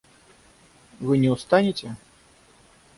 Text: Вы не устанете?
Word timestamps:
Вы 0.99 1.19
не 1.19 1.29
устанете? 1.29 1.95